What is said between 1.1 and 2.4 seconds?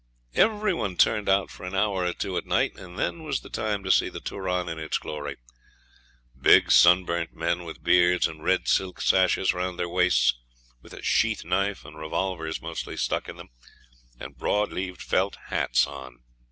out for an hour or two